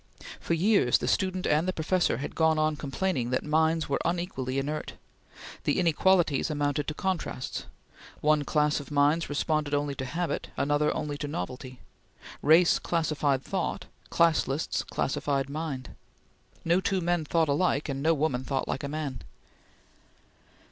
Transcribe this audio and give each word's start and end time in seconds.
For 0.39 0.55
years 0.55 0.97
the 0.97 1.07
student 1.07 1.45
and 1.45 1.67
the 1.67 1.73
professor 1.73 2.17
had 2.17 2.33
gone 2.33 2.57
on 2.57 2.75
complaining 2.75 3.29
that 3.29 3.43
minds 3.43 3.87
were 3.87 3.99
unequally 4.03 4.57
inert. 4.57 4.93
The 5.63 5.79
inequalities 5.79 6.49
amounted 6.49 6.87
to 6.87 6.95
contrasts. 6.95 7.67
One 8.19 8.43
class 8.43 8.79
of 8.79 8.89
minds 8.89 9.29
responded 9.29 9.75
only 9.75 9.93
to 9.93 10.05
habit; 10.05 10.47
another 10.57 10.91
only 10.95 11.19
to 11.19 11.27
novelty. 11.27 11.81
Race 12.41 12.79
classified 12.79 13.43
thought. 13.43 13.85
Class 14.09 14.47
lists 14.47 14.81
classified 14.81 15.51
mind. 15.51 15.91
No 16.65 16.81
two 16.81 16.99
men 17.01 17.23
thought 17.23 17.47
alike, 17.47 17.87
and 17.87 18.01
no 18.01 18.15
woman 18.15 18.43
thought 18.43 18.67
like 18.67 18.83
a 18.83 18.87
man. 18.89 19.21